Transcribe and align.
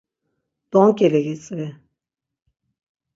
Donǩili 0.71 1.21
gitzvi! 1.25 1.67